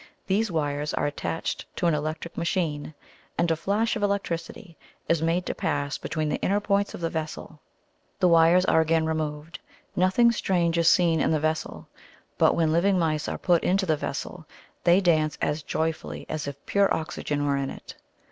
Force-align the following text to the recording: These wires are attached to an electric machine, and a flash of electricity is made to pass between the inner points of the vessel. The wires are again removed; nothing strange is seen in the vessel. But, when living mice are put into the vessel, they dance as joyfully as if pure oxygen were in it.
These 0.25 0.49
wires 0.51 0.95
are 0.95 1.05
attached 1.05 1.67
to 1.75 1.85
an 1.85 1.93
electric 1.93 2.35
machine, 2.35 2.95
and 3.37 3.51
a 3.51 3.55
flash 3.55 3.95
of 3.95 4.01
electricity 4.01 4.75
is 5.07 5.21
made 5.21 5.45
to 5.45 5.53
pass 5.53 5.99
between 5.99 6.27
the 6.27 6.41
inner 6.41 6.59
points 6.59 6.95
of 6.95 7.01
the 7.01 7.09
vessel. 7.11 7.59
The 8.19 8.27
wires 8.27 8.65
are 8.65 8.81
again 8.81 9.05
removed; 9.05 9.59
nothing 9.95 10.31
strange 10.31 10.79
is 10.79 10.89
seen 10.89 11.19
in 11.21 11.29
the 11.29 11.39
vessel. 11.39 11.87
But, 12.39 12.55
when 12.55 12.71
living 12.73 12.97
mice 12.97 13.27
are 13.27 13.37
put 13.37 13.63
into 13.63 13.85
the 13.85 13.95
vessel, 13.95 14.47
they 14.85 15.01
dance 15.01 15.37
as 15.39 15.61
joyfully 15.61 16.25
as 16.27 16.47
if 16.47 16.55
pure 16.65 16.91
oxygen 16.91 17.45
were 17.45 17.55
in 17.57 17.69
it. 17.69 17.93